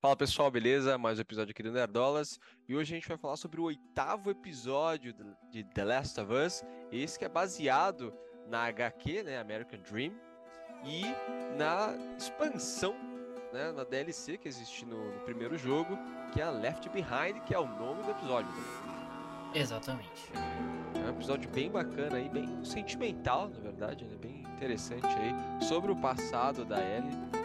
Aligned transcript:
Fala 0.00 0.14
pessoal, 0.14 0.48
beleza? 0.48 0.96
Mais 0.96 1.18
um 1.18 1.22
episódio 1.22 1.50
aqui 1.50 1.60
do 1.60 1.72
Nerdolas 1.72 2.38
e 2.68 2.76
hoje 2.76 2.94
a 2.94 2.96
gente 2.96 3.08
vai 3.08 3.18
falar 3.18 3.36
sobre 3.36 3.60
o 3.60 3.64
oitavo 3.64 4.30
episódio 4.30 5.12
de 5.50 5.64
The 5.64 5.84
Last 5.84 6.20
of 6.20 6.32
Us, 6.32 6.62
esse 6.92 7.18
que 7.18 7.24
é 7.24 7.28
baseado 7.28 8.14
na 8.46 8.68
HQ, 8.68 9.24
né, 9.24 9.40
American 9.40 9.80
Dream, 9.80 10.12
e 10.84 11.02
na 11.56 11.96
expansão, 12.16 12.94
né, 13.52 13.72
na 13.72 13.82
DLC 13.82 14.38
que 14.38 14.46
existe 14.46 14.86
no, 14.86 15.14
no 15.14 15.20
primeiro 15.22 15.58
jogo, 15.58 15.98
que 16.32 16.40
é 16.40 16.44
a 16.44 16.50
Left 16.50 16.88
Behind, 16.90 17.42
que 17.44 17.52
é 17.52 17.58
o 17.58 17.66
nome 17.66 18.04
do 18.04 18.12
episódio. 18.12 18.52
Exatamente. 19.52 20.30
É 20.94 21.06
um 21.06 21.10
episódio 21.10 21.50
bem 21.50 21.72
bacana 21.72 22.18
aí, 22.18 22.28
bem 22.28 22.64
sentimental, 22.64 23.48
na 23.48 23.58
verdade, 23.58 24.04
né, 24.04 24.16
bem 24.16 24.42
interessante 24.42 25.06
aí, 25.06 25.64
sobre 25.64 25.90
o 25.90 25.96
passado 25.96 26.64
da 26.64 26.78
Ellie 26.78 27.37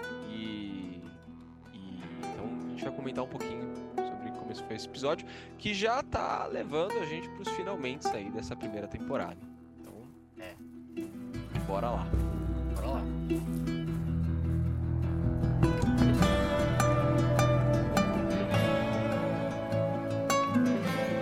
gente 2.83 2.89
vai 2.89 2.95
comentar 2.97 3.23
um 3.23 3.27
pouquinho 3.27 3.73
sobre 3.95 4.31
como 4.31 4.53
foi 4.53 4.75
esse 4.75 4.87
episódio, 4.87 5.25
que 5.57 5.73
já 5.73 6.03
tá 6.03 6.45
levando 6.47 6.91
a 6.99 7.05
gente 7.05 7.29
pros 7.29 7.47
finalmente 7.49 8.07
aí 8.07 8.29
dessa 8.29 8.55
primeira 8.55 8.87
temporada. 8.87 9.37
Então, 9.79 9.93
é. 10.37 10.53
Bora 11.65 11.89
lá. 11.89 12.07
Bora 12.75 12.87
lá. 12.87 13.01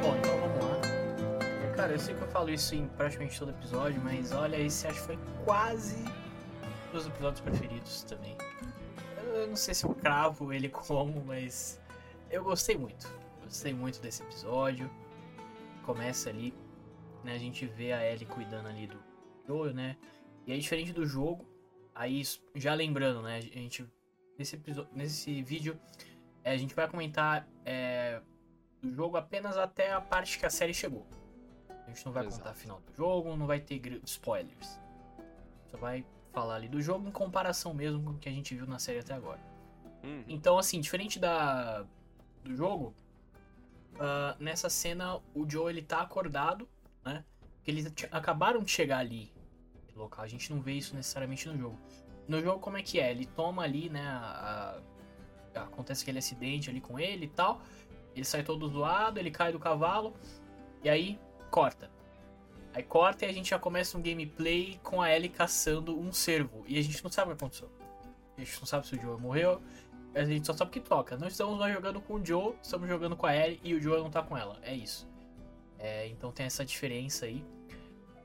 Bom, 0.01 0.15
então 0.17 0.39
vamos 0.39 0.65
lá. 0.65 1.75
Cara, 1.75 1.91
eu 1.93 1.99
sei 1.99 2.15
que 2.15 2.21
eu 2.21 2.27
falo 2.27 2.49
isso 2.49 2.73
em 2.73 2.87
praticamente 2.87 3.37
todo 3.37 3.51
episódio, 3.51 4.01
mas 4.03 4.31
olha, 4.31 4.57
esse 4.57 4.87
acho 4.87 4.99
que 4.99 5.05
foi 5.05 5.19
quase 5.45 6.03
os 6.93 7.05
episódios 7.05 7.39
preferidos 7.39 8.03
também 8.03 8.35
eu 9.41 9.47
não 9.47 9.55
sei 9.55 9.73
se 9.73 9.85
eu 9.85 9.93
cravo 9.93 10.53
ele 10.53 10.69
como, 10.69 11.23
mas 11.25 11.81
eu 12.29 12.43
gostei 12.43 12.77
muito. 12.77 13.07
Gostei 13.43 13.73
muito 13.73 13.99
desse 14.01 14.23
episódio. 14.23 14.89
Começa 15.83 16.29
ali, 16.29 16.53
né? 17.23 17.33
A 17.33 17.39
gente 17.39 17.65
vê 17.65 17.91
a 17.91 18.09
Ellie 18.09 18.25
cuidando 18.25 18.67
ali 18.67 18.87
do 18.87 18.97
Joel, 19.47 19.73
né? 19.73 19.97
E 20.45 20.51
aí, 20.51 20.59
diferente 20.59 20.93
do 20.93 21.05
jogo, 21.05 21.45
aí 21.93 22.21
já 22.55 22.73
lembrando, 22.73 23.21
né? 23.21 23.37
A 23.37 23.41
gente 23.41 23.85
nesse 24.37 24.55
episódio, 24.55 24.91
nesse 24.93 25.41
vídeo, 25.43 25.79
é, 26.43 26.51
a 26.51 26.57
gente 26.57 26.73
vai 26.73 26.87
comentar 26.87 27.47
é, 27.65 28.21
do 28.81 28.93
jogo 28.93 29.17
apenas 29.17 29.57
até 29.57 29.91
a 29.91 30.01
parte 30.01 30.39
que 30.39 30.45
a 30.45 30.49
série 30.49 30.73
chegou. 30.73 31.05
A 31.69 31.89
gente 31.89 32.05
não 32.05 32.11
vai 32.11 32.25
Exato. 32.25 32.39
contar 32.39 32.51
a 32.51 32.53
final 32.53 32.81
do 32.81 32.93
jogo, 32.93 33.35
não 33.35 33.45
vai 33.45 33.59
ter 33.59 33.81
spoilers. 34.03 34.79
Só 35.67 35.77
vai 35.77 36.05
falar 36.31 36.55
ali 36.55 36.67
do 36.67 36.81
jogo 36.81 37.07
em 37.07 37.11
comparação 37.11 37.73
mesmo 37.73 38.03
com 38.03 38.11
o 38.11 38.17
que 38.17 38.29
a 38.29 38.31
gente 38.31 38.55
viu 38.55 38.65
na 38.65 38.79
série 38.79 38.99
até 38.99 39.13
agora. 39.13 39.39
Uhum. 40.03 40.23
Então, 40.27 40.57
assim, 40.57 40.79
diferente 40.79 41.19
da 41.19 41.85
do 42.43 42.55
jogo, 42.55 42.93
uh, 43.95 44.35
nessa 44.39 44.69
cena 44.69 45.19
o 45.33 45.47
Joe 45.47 45.71
ele 45.71 45.81
tá 45.81 46.01
acordado, 46.01 46.67
né? 47.05 47.23
Porque 47.57 47.69
eles 47.69 47.93
acabaram 48.11 48.63
de 48.63 48.71
chegar 48.71 48.97
ali 48.97 49.31
no 49.93 50.01
local. 50.01 50.23
A 50.25 50.27
gente 50.27 50.51
não 50.51 50.61
vê 50.61 50.73
isso 50.73 50.95
necessariamente 50.95 51.47
no 51.47 51.57
jogo. 51.57 51.79
No 52.27 52.41
jogo, 52.41 52.59
como 52.59 52.77
é 52.77 52.81
que 52.81 52.99
é? 52.99 53.11
Ele 53.11 53.25
toma 53.25 53.63
ali, 53.63 53.89
né? 53.89 54.01
A, 54.01 54.81
a, 55.53 55.61
acontece 55.61 56.01
aquele 56.01 56.17
acidente 56.17 56.69
ali 56.69 56.81
com 56.81 56.99
ele 56.99 57.25
e 57.25 57.29
tal. 57.29 57.61
Ele 58.15 58.25
sai 58.25 58.43
todo 58.43 58.67
zoado, 58.67 59.19
ele 59.19 59.29
cai 59.29 59.51
do 59.51 59.59
cavalo. 59.59 60.15
E 60.83 60.89
aí, 60.89 61.19
corta. 61.51 61.91
Aí 62.73 62.83
corta 62.83 63.25
e 63.25 63.29
a 63.29 63.33
gente 63.33 63.49
já 63.49 63.59
começa 63.59 63.97
um 63.97 64.01
gameplay 64.01 64.79
com 64.83 65.01
a 65.01 65.13
Ellie 65.13 65.29
caçando 65.29 65.99
um 65.99 66.11
cervo. 66.13 66.63
E 66.67 66.77
a 66.79 66.81
gente 66.81 67.03
não 67.03 67.11
sabe 67.11 67.31
o 67.31 67.35
que 67.35 67.43
aconteceu. 67.43 67.69
A 68.37 68.41
gente 68.41 68.59
não 68.59 68.65
sabe 68.65 68.87
se 68.87 68.95
o 68.95 69.01
Joe 69.01 69.19
morreu. 69.19 69.61
A 70.15 70.23
gente 70.23 70.45
só 70.45 70.53
sabe 70.53 70.71
que 70.71 70.79
toca. 70.79 71.17
Não 71.17 71.27
estamos 71.27 71.57
mais 71.57 71.73
jogando 71.73 72.01
com 72.01 72.15
o 72.15 72.25
Joe, 72.25 72.55
estamos 72.61 72.87
jogando 72.87 73.15
com 73.15 73.25
a 73.25 73.35
Ellie 73.35 73.59
e 73.63 73.73
o 73.73 73.81
Joe 73.81 73.99
não 73.99 74.09
tá 74.09 74.21
com 74.21 74.37
ela. 74.37 74.57
É 74.61 74.73
isso. 74.73 75.07
É, 75.79 76.07
então 76.07 76.31
tem 76.31 76.45
essa 76.45 76.65
diferença 76.65 77.25
aí. 77.25 77.43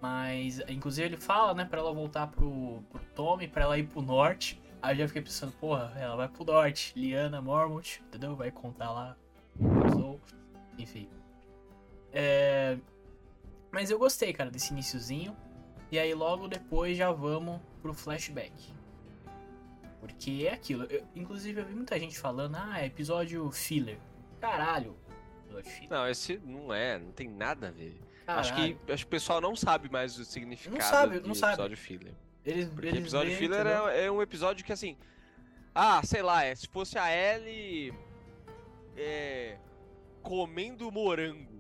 Mas, 0.01 0.61
inclusive, 0.69 1.09
ele 1.09 1.17
fala, 1.17 1.55
né, 1.55 1.65
pra 1.65 1.81
ela 1.81 1.93
voltar 1.93 2.27
pro, 2.29 2.83
pro 2.91 3.05
Tommy, 3.15 3.49
pra 3.49 3.65
ela 3.65 3.79
ir 3.79 3.89
pro 3.89 4.03
norte. 4.03 4.61
Aí 4.83 4.95
eu 4.95 5.01
já 5.01 5.09
fiquei 5.09 5.23
pensando, 5.23 5.53
porra, 5.53 5.93
ela 5.97 6.15
vai 6.17 6.29
pro 6.29 6.45
norte. 6.45 6.93
Liana 6.97 7.41
Mormont, 7.41 8.03
entendeu? 8.07 8.37
Vai 8.37 8.51
contar 8.51 8.93
lá. 8.93 9.17
Enfim. 10.79 11.09
É, 12.13 12.79
mas 13.77 13.91
eu 13.91 13.99
gostei, 13.99 14.33
cara, 14.33 14.51
desse 14.51 14.73
iníciozinho. 14.73 15.37
E 15.93 15.99
aí 15.99 16.15
logo 16.15 16.49
depois 16.49 16.97
já 16.97 17.13
vamos 17.13 17.61
pro 17.83 17.93
flashback. 17.93 18.73
Porque 20.01 20.47
é 20.49 20.55
aquilo. 20.55 20.85
Eu, 20.85 21.05
inclusive 21.15 21.61
eu 21.61 21.67
vi 21.67 21.75
muita 21.75 22.01
gente 22.01 22.19
falando, 22.19 22.57
ah, 22.57 22.81
é 22.81 22.87
episódio 22.87 23.51
filler. 23.51 23.99
Caralho. 24.41 24.97
Episódio 25.45 25.71
filler. 25.71 25.91
Não, 25.91 26.09
esse 26.09 26.39
não 26.39 26.73
é, 26.73 26.99
não 26.99 27.13
tem 27.13 27.29
nada 27.29 27.69
a 27.69 27.71
ver. 27.71 28.01
Acho 28.27 28.55
que, 28.55 28.79
acho 28.91 29.05
que 29.05 29.09
o 29.09 29.11
pessoal 29.11 29.43
não 29.43 29.55
sabe 29.55 29.91
mais 29.93 30.19
o 30.19 30.25
significado 30.25 30.79
não 30.79 30.81
sabe, 30.83 31.21
não 31.29 31.35
sabe. 31.35 31.53
episódio 31.53 31.77
filler. 31.77 32.15
Eles, 32.47 32.69
Porque 32.71 32.87
eles 32.87 33.01
episódio 33.01 33.37
filler 33.37 33.67
é, 33.67 34.07
é, 34.07 34.11
um 34.11 34.23
episódio 34.23 34.65
que 34.65 34.73
assim. 34.73 34.97
Ah, 35.75 36.01
sei 36.03 36.23
lá, 36.23 36.43
é, 36.45 36.55
se 36.55 36.67
fosse 36.67 36.97
a 36.99 37.15
Ellie. 37.15 37.93
É, 38.97 39.59
comendo 40.23 40.91
morango. 40.91 41.56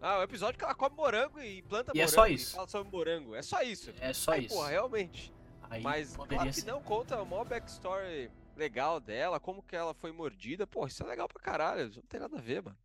Ah, 0.00 0.18
o 0.18 0.22
episódio 0.22 0.58
que 0.58 0.64
ela 0.64 0.74
come 0.74 0.94
morango 0.94 1.40
e 1.40 1.62
planta 1.62 1.92
e 1.94 2.00
é 2.00 2.04
morango. 2.04 2.12
é 2.12 2.14
só 2.14 2.26
isso. 2.26 2.52
E 2.52 2.54
fala 2.56 2.68
sobre 2.68 2.90
morango. 2.90 3.34
É 3.34 3.42
só 3.42 3.62
isso. 3.62 3.92
É 4.00 4.12
só 4.12 4.32
Aí, 4.32 4.46
isso. 4.46 4.54
Porra, 4.54 4.68
realmente. 4.68 5.32
Aí 5.68 5.82
Mas 5.82 6.16
claro 6.16 6.50
que 6.50 6.64
não 6.64 6.82
conta 6.82 7.20
uma 7.20 7.44
backstory 7.44 8.30
legal 8.56 9.00
dela, 9.00 9.38
como 9.38 9.62
que 9.62 9.76
ela 9.76 9.94
foi 9.94 10.12
mordida. 10.12 10.66
Pô, 10.66 10.86
isso 10.86 11.02
é 11.02 11.06
legal 11.06 11.28
pra 11.28 11.40
caralho. 11.40 11.90
Não 11.94 12.02
tem 12.02 12.20
nada 12.20 12.38
a 12.38 12.40
ver, 12.40 12.62
mano. 12.62 12.76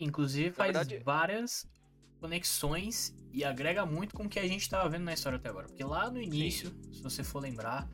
Inclusive 0.00 0.50
faz 0.52 0.72
verdade... 0.72 0.98
várias 1.04 1.66
conexões 2.20 3.14
e 3.32 3.44
agrega 3.44 3.84
muito 3.84 4.14
com 4.14 4.24
o 4.24 4.28
que 4.28 4.38
a 4.38 4.48
gente 4.48 4.68
tava 4.68 4.88
vendo 4.88 5.04
na 5.04 5.12
história 5.12 5.36
até 5.36 5.48
agora. 5.48 5.66
Porque 5.66 5.84
lá 5.84 6.10
no 6.10 6.20
início, 6.20 6.70
Sim. 6.70 6.92
se 6.92 7.02
você 7.02 7.22
for 7.22 7.40
lembrar, 7.40 7.88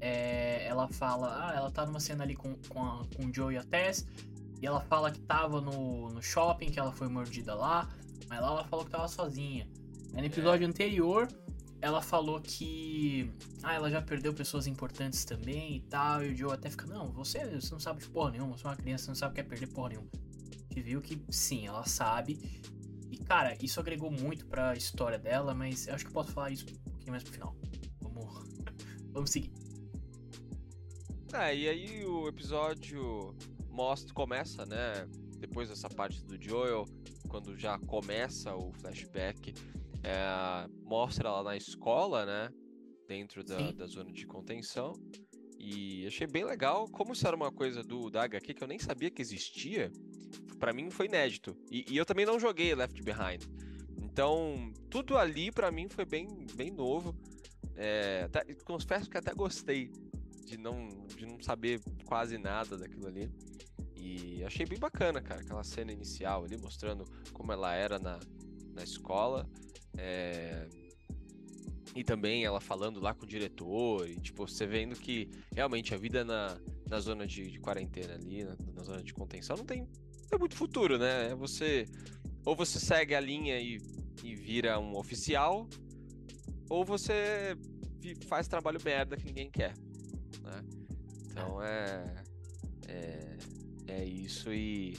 é, 0.00 0.66
ela 0.66 0.88
fala, 0.88 1.48
ah, 1.48 1.54
ela 1.54 1.70
tá 1.70 1.86
numa 1.86 2.00
cena 2.00 2.24
ali 2.24 2.34
com, 2.34 2.56
com, 2.68 2.84
a, 2.84 3.02
com 3.16 3.26
o 3.26 3.32
Joe 3.32 3.54
e 3.54 3.58
a 3.58 3.62
Tess, 3.62 4.04
e 4.62 4.66
ela 4.66 4.80
fala 4.80 5.10
que 5.10 5.20
tava 5.20 5.60
no, 5.60 6.08
no 6.08 6.22
shopping, 6.22 6.70
que 6.70 6.78
ela 6.78 6.92
foi 6.92 7.08
mordida 7.08 7.52
lá, 7.52 7.88
mas 8.28 8.40
lá 8.40 8.46
ela 8.46 8.64
falou 8.64 8.84
que 8.84 8.92
tava 8.92 9.08
sozinha. 9.08 9.68
Aí 10.14 10.20
no 10.20 10.26
episódio 10.26 10.64
é. 10.64 10.68
anterior, 10.68 11.26
ela 11.80 12.00
falou 12.00 12.40
que. 12.40 13.28
Ah, 13.60 13.74
ela 13.74 13.90
já 13.90 14.00
perdeu 14.00 14.32
pessoas 14.32 14.68
importantes 14.68 15.24
também 15.24 15.78
e 15.78 15.80
tal. 15.80 16.24
E 16.24 16.32
o 16.32 16.36
Joe 16.36 16.52
até 16.52 16.70
fica, 16.70 16.86
não, 16.86 17.10
você, 17.10 17.44
você 17.60 17.72
não 17.72 17.80
sabe 17.80 18.02
de 18.02 18.08
porra 18.08 18.30
nenhuma, 18.30 18.56
você 18.56 18.64
é 18.64 18.70
uma 18.70 18.76
criança, 18.76 19.04
você 19.04 19.10
não 19.10 19.16
sabe 19.16 19.32
o 19.32 19.34
que 19.34 19.40
é 19.40 19.44
perder 19.44 19.66
porra 19.66 19.88
nenhuma. 19.88 20.08
A 20.14 20.74
gente 20.74 20.82
viu 20.82 21.02
que 21.02 21.20
sim, 21.28 21.66
ela 21.66 21.84
sabe. 21.84 22.62
E 23.10 23.18
cara, 23.18 23.56
isso 23.60 23.80
agregou 23.80 24.12
muito 24.12 24.46
pra 24.46 24.76
história 24.76 25.18
dela, 25.18 25.52
mas 25.54 25.88
eu 25.88 25.94
acho 25.94 26.04
que 26.04 26.10
eu 26.10 26.14
posso 26.14 26.30
falar 26.30 26.50
isso 26.52 26.66
um 26.70 26.90
pouquinho 26.90 27.10
mais 27.10 27.24
pro 27.24 27.32
final. 27.32 27.56
Vamos. 28.00 28.48
Vamos 29.12 29.30
seguir. 29.30 29.52
É, 31.32 31.56
e 31.56 31.68
aí 31.68 32.04
o 32.04 32.28
episódio 32.28 33.34
mostra, 33.72 34.12
começa, 34.14 34.64
né? 34.66 35.08
Depois 35.38 35.68
dessa 35.68 35.88
parte 35.88 36.22
do 36.24 36.40
Joel, 36.40 36.84
quando 37.28 37.56
já 37.56 37.78
começa 37.78 38.54
o 38.54 38.72
flashback, 38.74 39.54
é, 40.02 40.68
mostra 40.84 41.28
ela 41.28 41.42
na 41.42 41.56
escola, 41.56 42.26
né? 42.26 42.50
Dentro 43.08 43.42
da, 43.42 43.72
da, 43.72 43.86
zona 43.86 44.12
de 44.12 44.26
contenção. 44.26 44.92
E 45.58 46.06
achei 46.06 46.26
bem 46.26 46.44
legal, 46.44 46.88
como 46.88 47.12
isso 47.12 47.26
era 47.26 47.36
uma 47.36 47.52
coisa 47.52 47.82
do 47.82 48.10
da 48.10 48.24
HQ 48.24 48.54
que 48.54 48.62
eu 48.62 48.68
nem 48.68 48.78
sabia 48.78 49.10
que 49.10 49.22
existia, 49.22 49.92
para 50.58 50.72
mim 50.72 50.90
foi 50.90 51.06
inédito. 51.06 51.56
E, 51.70 51.84
e, 51.88 51.96
eu 51.96 52.04
também 52.04 52.26
não 52.26 52.38
joguei 52.38 52.74
Left 52.74 53.00
Behind. 53.02 53.44
Então, 53.96 54.72
tudo 54.90 55.16
ali 55.16 55.50
para 55.50 55.70
mim 55.70 55.88
foi 55.88 56.04
bem, 56.04 56.28
bem 56.54 56.70
novo. 56.70 57.16
É, 57.74 58.24
até, 58.24 58.54
confesso 58.64 59.08
que 59.08 59.16
até 59.16 59.32
gostei 59.32 59.90
de 60.44 60.58
não, 60.58 60.88
de 61.16 61.24
não 61.24 61.40
saber 61.40 61.80
quase 62.04 62.38
nada 62.38 62.76
daquilo 62.76 63.06
ali. 63.06 63.30
E 64.02 64.42
achei 64.44 64.66
bem 64.66 64.80
bacana, 64.80 65.22
cara, 65.22 65.42
aquela 65.42 65.62
cena 65.62 65.92
inicial 65.92 66.44
ali, 66.44 66.56
mostrando 66.56 67.04
como 67.32 67.52
ela 67.52 67.72
era 67.72 68.00
na, 68.00 68.18
na 68.74 68.82
escola. 68.82 69.48
É... 69.96 70.66
E 71.94 72.02
também 72.02 72.44
ela 72.44 72.60
falando 72.60 72.98
lá 72.98 73.14
com 73.14 73.24
o 73.24 73.28
diretor, 73.28 74.08
e 74.08 74.16
tipo, 74.16 74.48
você 74.48 74.66
vendo 74.66 74.96
que 74.96 75.30
realmente 75.54 75.94
a 75.94 75.96
vida 75.96 76.24
na, 76.24 76.58
na 76.88 76.98
zona 76.98 77.26
de, 77.26 77.48
de 77.48 77.60
quarentena 77.60 78.14
ali, 78.14 78.42
na, 78.42 78.56
na, 78.74 78.82
zona 78.82 79.04
de 79.04 79.14
contenção, 79.14 79.56
não 79.56 79.64
tem, 79.64 79.86
tem 80.28 80.38
muito 80.38 80.56
futuro, 80.56 80.98
né? 80.98 81.28
É 81.30 81.34
você. 81.36 81.86
Ou 82.44 82.56
você 82.56 82.80
segue 82.80 83.14
a 83.14 83.20
linha 83.20 83.60
e, 83.60 83.78
e 84.24 84.34
vira 84.34 84.80
um 84.80 84.96
oficial, 84.96 85.68
ou 86.68 86.84
você 86.84 87.56
faz 88.26 88.48
trabalho 88.48 88.80
merda 88.84 89.16
que 89.16 89.26
ninguém 89.26 89.48
quer. 89.48 89.74
Né? 90.42 90.64
Então 91.30 91.62
é. 91.62 92.24
É, 92.88 93.36
é 93.92 94.04
isso 94.04 94.52
e, 94.52 94.98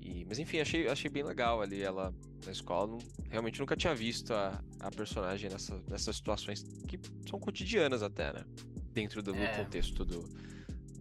e. 0.00 0.24
Mas 0.24 0.38
enfim, 0.38 0.60
achei, 0.60 0.88
achei 0.88 1.10
bem 1.10 1.22
legal 1.22 1.60
ali 1.60 1.82
ela 1.82 2.14
na 2.44 2.52
escola. 2.52 2.88
Não, 2.88 2.98
realmente 3.28 3.60
nunca 3.60 3.76
tinha 3.76 3.94
visto 3.94 4.32
a, 4.32 4.62
a 4.80 4.90
personagem 4.90 5.50
nessa, 5.50 5.80
nessas 5.88 6.16
situações 6.16 6.62
que 6.88 6.98
são 7.28 7.38
cotidianas 7.38 8.02
até, 8.02 8.32
né? 8.32 8.44
Dentro 8.92 9.22
do, 9.22 9.34
é. 9.34 9.56
contexto 9.56 10.04
do, 10.04 10.22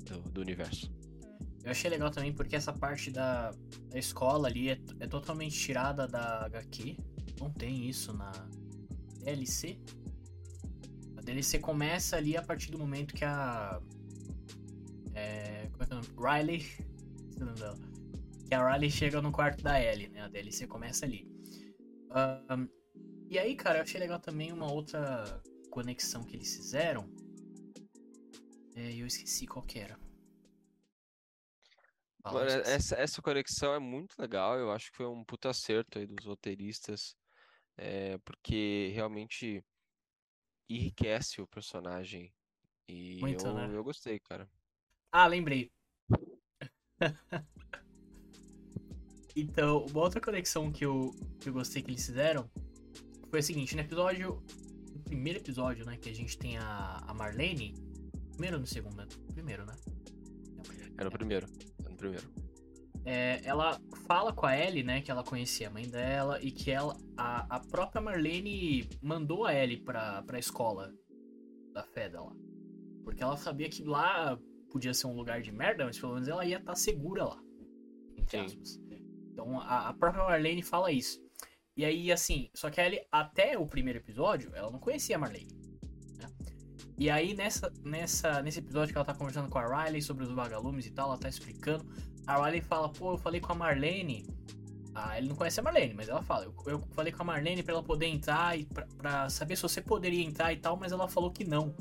do, 0.05 0.19
do, 0.31 0.41
universo. 0.41 0.91
Eu 1.63 1.71
achei 1.71 1.89
legal 1.89 2.09
também 2.09 2.33
porque 2.33 2.55
essa 2.55 2.73
parte 2.73 3.11
da, 3.11 3.51
da 3.89 3.99
escola 3.99 4.47
ali 4.47 4.69
é, 4.69 4.79
é 4.99 5.07
totalmente 5.07 5.57
tirada 5.57 6.07
da 6.07 6.45
HQ. 6.45 6.97
Não 7.39 7.51
tem 7.51 7.87
isso 7.87 8.13
na 8.13 8.31
DLC. 9.19 9.79
A 11.17 11.21
DLC 11.21 11.59
começa 11.59 12.17
ali 12.17 12.35
a 12.35 12.41
partir 12.41 12.71
do 12.71 12.79
momento 12.79 13.13
que 13.13 13.23
a. 13.23 13.79
É, 15.13 15.67
como 15.71 15.83
é 15.83 15.85
que 15.85 15.93
é 15.93 15.95
o 15.95 16.01
nome? 16.01 16.09
Riley. 16.17 16.90
Que 18.47 18.55
a 18.55 18.73
Riley 18.73 18.91
chega 18.91 19.21
no 19.21 19.31
quarto 19.31 19.63
da 19.63 19.81
Ellie, 19.81 20.09
né? 20.09 20.21
A 20.21 20.27
DLC 20.27 20.67
começa 20.67 21.05
ali. 21.05 21.27
Um, 22.09 22.67
e 23.29 23.39
aí, 23.39 23.55
cara, 23.55 23.79
eu 23.79 23.83
achei 23.83 23.99
legal 23.99 24.19
também 24.19 24.51
uma 24.51 24.71
outra 24.71 25.41
conexão 25.69 26.23
que 26.23 26.35
eles 26.35 26.55
fizeram. 26.55 27.09
É, 28.75 28.93
eu 28.93 29.07
esqueci 29.07 29.47
qual 29.47 29.65
que 29.65 29.79
era. 29.79 29.97
Mano, 32.23 32.49
essa, 32.49 32.95
essa 32.95 33.21
conexão 33.21 33.73
é 33.73 33.79
muito 33.79 34.15
legal. 34.19 34.57
Eu 34.57 34.71
acho 34.71 34.91
que 34.91 34.97
foi 34.97 35.07
um 35.07 35.23
puta 35.23 35.49
acerto 35.49 35.97
aí 35.97 36.05
dos 36.05 36.25
roteiristas. 36.25 37.15
É, 37.77 38.17
porque 38.19 38.91
realmente 38.93 39.63
enriquece 40.69 41.41
o 41.41 41.47
personagem. 41.47 42.33
E 42.87 43.19
Muito, 43.21 43.45
eu, 43.45 43.53
né? 43.53 43.71
eu 43.73 43.83
gostei, 43.83 44.19
cara. 44.19 44.49
Ah, 45.11 45.27
lembrei. 45.27 45.71
então, 49.35 49.85
uma 49.85 50.01
outra 50.01 50.21
conexão 50.21 50.71
que 50.71 50.85
eu, 50.85 51.11
que 51.39 51.49
eu 51.49 51.53
gostei 51.53 51.81
que 51.81 51.91
eles 51.91 52.05
fizeram 52.05 52.49
foi 53.29 53.39
a 53.39 53.43
seguinte, 53.43 53.75
no 53.75 53.81
episódio. 53.81 54.43
No 54.93 54.99
primeiro 55.03 55.39
episódio, 55.39 55.85
né? 55.85 55.97
Que 55.97 56.09
a 56.09 56.13
gente 56.13 56.37
tem 56.37 56.57
a, 56.57 57.03
a 57.07 57.13
Marlene. 57.13 57.73
Primeiro 58.31 58.57
ou 58.57 58.61
no 58.61 58.67
segundo? 58.67 59.05
Primeiro, 59.33 59.65
né? 59.65 59.73
É 60.97 61.03
no 61.03 61.11
primeiro. 61.11 61.47
É 61.85 61.89
no 61.89 61.95
primeiro. 61.95 62.27
É, 63.03 63.41
ela 63.43 63.81
fala 64.05 64.31
com 64.31 64.45
a 64.45 64.55
Ellie, 64.55 64.83
né, 64.83 65.01
que 65.01 65.09
ela 65.09 65.23
conhecia 65.23 65.67
a 65.67 65.71
mãe 65.71 65.87
dela 65.87 66.39
e 66.39 66.51
que 66.51 66.69
ela, 66.69 66.95
a, 67.17 67.55
a 67.55 67.59
própria 67.59 67.99
Marlene 67.99 68.87
mandou 69.01 69.45
a 69.45 69.55
Ellie 69.55 69.77
pra, 69.77 70.21
pra 70.21 70.37
escola 70.37 70.93
da 71.73 71.83
fé 71.83 72.09
dela. 72.09 72.31
Porque 73.03 73.23
ela 73.23 73.37
sabia 73.37 73.69
que 73.69 73.83
lá 73.83 74.37
podia 74.71 74.93
ser 74.93 75.07
um 75.07 75.15
lugar 75.15 75.41
de 75.41 75.51
merda, 75.51 75.85
mas 75.85 75.99
pelo 75.99 76.13
menos 76.13 76.27
ela 76.27 76.45
ia 76.45 76.57
estar 76.57 76.71
tá 76.71 76.75
segura 76.75 77.25
lá. 77.25 77.43
Entre 78.17 78.37
aspas. 78.37 78.79
Então 79.31 79.59
a, 79.59 79.89
a, 79.89 79.93
própria 79.93 80.23
Marlene 80.23 80.63
fala 80.63 80.91
isso. 80.91 81.21
E 81.75 81.85
aí, 81.85 82.11
assim, 82.11 82.49
só 82.53 82.69
que 82.69 82.79
a 82.79 82.85
Ellie, 82.85 83.01
até 83.11 83.57
o 83.57 83.65
primeiro 83.65 83.99
episódio, 83.99 84.51
ela 84.53 84.69
não 84.69 84.79
conhecia 84.79 85.15
a 85.15 85.19
Marlene. 85.19 85.57
Né? 86.17 86.29
E 86.97 87.09
aí, 87.09 87.33
nessa, 87.33 87.71
nessa, 87.83 88.41
nesse 88.41 88.59
episódio 88.59 88.93
que 88.93 88.97
ela 88.97 89.05
tá 89.05 89.13
conversando 89.13 89.49
com 89.49 89.57
a 89.57 89.85
Riley 89.85 90.01
sobre 90.01 90.23
os 90.23 90.31
vagalumes 90.31 90.85
e 90.85 90.91
tal, 90.91 91.09
ela 91.09 91.17
tá 91.17 91.29
explicando. 91.29 91.85
A 92.27 92.43
Riley 92.43 92.61
fala, 92.61 92.89
pô, 92.89 93.13
eu 93.13 93.17
falei 93.17 93.39
com 93.39 93.51
a 93.51 93.55
Marlene. 93.55 94.27
Ah, 94.93 95.17
ele 95.17 95.29
não 95.29 95.35
conhece 95.35 95.59
a 95.59 95.63
Marlene, 95.63 95.93
mas 95.93 96.09
ela 96.09 96.21
fala, 96.21 96.45
eu, 96.45 96.53
eu 96.65 96.79
falei 96.91 97.13
com 97.13 97.23
a 97.23 97.25
Marlene 97.25 97.63
pra 97.63 97.73
ela 97.73 97.83
poder 97.83 98.07
entrar 98.07 98.59
e 98.59 98.65
pra, 98.65 98.85
pra, 98.97 99.29
saber 99.29 99.55
se 99.55 99.61
você 99.61 99.81
poderia 99.81 100.21
entrar 100.21 100.51
e 100.51 100.57
tal, 100.57 100.75
mas 100.75 100.91
ela 100.91 101.07
falou 101.07 101.31
que 101.31 101.45
não. 101.45 101.73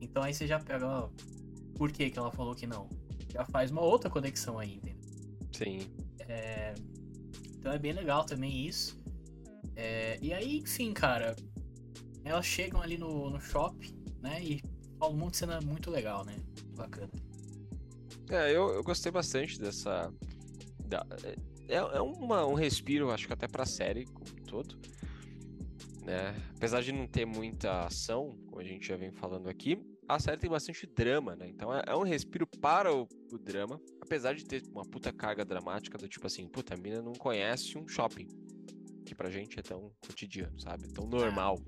Então 0.00 0.22
aí 0.22 0.32
você 0.32 0.46
já 0.46 0.60
pega, 0.60 0.86
ó, 0.86 1.10
por 1.78 1.92
que 1.92 2.10
que 2.10 2.18
ela 2.18 2.32
falou 2.32 2.54
que 2.54 2.66
não? 2.66 2.90
Já 3.32 3.44
faz 3.44 3.70
uma 3.70 3.82
outra 3.82 4.10
conexão 4.10 4.58
aí, 4.58 4.74
entendeu? 4.74 5.00
Sim. 5.52 5.78
É, 6.18 6.74
então 7.56 7.72
é 7.72 7.78
bem 7.78 7.92
legal 7.92 8.24
também 8.24 8.66
isso. 8.66 9.00
É, 9.76 10.18
e 10.20 10.32
aí, 10.34 10.58
enfim, 10.58 10.92
cara, 10.92 11.36
elas 12.24 12.44
chegam 12.44 12.82
ali 12.82 12.98
no, 12.98 13.30
no 13.30 13.40
shopping, 13.40 13.96
né, 14.20 14.42
e 14.42 14.62
rola 15.00 15.14
um 15.14 15.18
monte 15.18 15.32
de 15.32 15.36
cena 15.38 15.60
muito 15.60 15.88
legal, 15.90 16.24
né? 16.24 16.36
Bacana. 16.76 17.10
É, 18.28 18.50
eu, 18.50 18.68
eu 18.74 18.82
gostei 18.82 19.12
bastante 19.12 19.58
dessa. 19.58 20.12
Da, 20.84 21.06
é, 21.68 21.76
é 21.76 22.00
uma, 22.00 22.44
um 22.44 22.54
respiro, 22.54 23.10
acho 23.10 23.26
que 23.26 23.32
até 23.32 23.46
pra 23.46 23.64
série 23.64 24.04
como 24.06 24.26
um 24.28 24.44
todo. 24.44 24.78
Né? 26.04 26.34
Apesar 26.56 26.82
de 26.82 26.90
não 26.90 27.06
ter 27.06 27.24
muita 27.24 27.84
ação, 27.84 28.36
como 28.46 28.60
a 28.60 28.64
gente 28.64 28.86
já 28.86 28.96
vem 28.96 29.12
falando 29.12 29.48
aqui, 29.48 29.78
a 30.08 30.18
série 30.18 30.38
tem 30.38 30.48
bastante 30.48 30.86
drama, 30.86 31.36
né? 31.36 31.48
Então 31.48 31.74
é, 31.74 31.82
é 31.86 31.94
um 31.94 32.02
respiro 32.02 32.46
para 32.46 32.94
o, 32.94 33.06
o, 33.32 33.38
drama, 33.38 33.80
apesar 34.00 34.34
de 34.34 34.44
ter 34.44 34.62
uma 34.70 34.82
puta 34.82 35.12
carga 35.12 35.44
dramática 35.44 35.98
do 35.98 36.08
tipo 36.08 36.26
assim, 36.26 36.48
puta, 36.48 36.74
a 36.74 36.76
mina 36.76 37.02
não 37.02 37.12
conhece 37.12 37.76
um 37.76 37.86
shopping. 37.86 38.26
Que 39.04 39.14
pra 39.14 39.30
gente 39.30 39.58
é 39.58 39.62
tão 39.62 39.92
cotidiano, 40.06 40.58
sabe? 40.58 40.88
Tão 40.92 41.06
normal. 41.06 41.58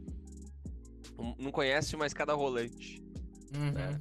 Não, 1.17 1.37
não 1.39 1.51
conhece 1.51 1.95
uma 1.95 2.07
escada 2.07 2.33
rolante. 2.33 3.03
Uhum. 3.55 3.73
Né? 3.73 4.01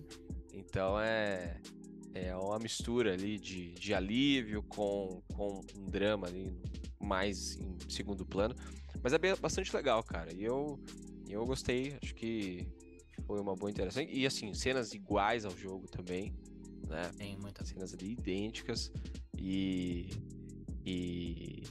Então 0.54 1.00
é 1.00 1.60
é 2.14 2.36
uma 2.36 2.58
mistura 2.60 3.14
ali 3.14 3.38
de, 3.38 3.72
de 3.74 3.94
alívio 3.94 4.64
com, 4.64 5.22
com 5.34 5.62
um 5.78 5.86
drama 5.86 6.28
ali 6.28 6.52
mais 7.00 7.58
em 7.58 7.78
segundo 7.88 8.26
plano. 8.26 8.56
Mas 9.02 9.14
é 9.14 9.18
bem, 9.18 9.36
bastante 9.36 9.74
legal, 9.76 10.04
cara. 10.04 10.34
E 10.34 10.44
eu, 10.44 10.80
eu 11.28 11.46
gostei, 11.46 11.98
acho 12.02 12.14
que 12.16 12.68
foi 13.30 13.40
uma 13.40 13.56
boa 13.56 13.70
interação. 13.70 14.02
E 14.02 14.26
assim, 14.26 14.52
cenas 14.56 14.92
iguais 14.92 15.46
ao 15.46 15.56
jogo 15.56 15.88
também, 15.88 16.34
né? 16.88 17.12
Tem 17.16 17.38
muitas 17.38 17.68
cenas 17.68 17.94
ali 17.94 18.14
idênticas. 18.14 18.92
E. 19.38 20.10
E. 20.84 21.62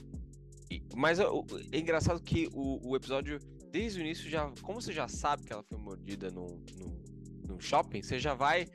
e 0.71 0.81
mas 0.95 1.19
é, 1.19 1.25
é 1.73 1.77
engraçado 1.77 2.21
que 2.21 2.47
o, 2.53 2.79
o 2.87 2.95
episódio, 2.95 3.39
desde 3.69 3.99
o 3.99 4.01
início, 4.01 4.29
já. 4.29 4.49
Como 4.61 4.81
você 4.81 4.93
já 4.93 5.09
sabe 5.09 5.43
que 5.43 5.51
ela 5.51 5.61
foi 5.61 5.77
mordida 5.77 6.31
no, 6.31 6.47
no, 6.77 7.03
no 7.45 7.59
shopping, 7.59 8.01
você 8.01 8.17
já 8.17 8.33
vai 8.33 8.65